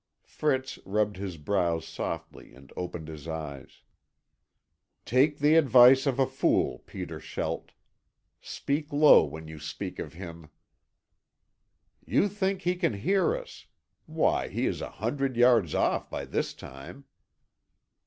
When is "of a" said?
6.07-6.25